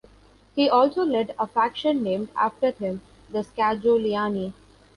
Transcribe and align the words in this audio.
He 0.55 0.67
also 0.67 1.03
led 1.03 1.35
a 1.37 1.45
faction 1.45 2.01
named 2.01 2.29
after 2.35 2.71
him, 2.71 3.01
the 3.29 3.43
"Scajoliani". 3.43 4.53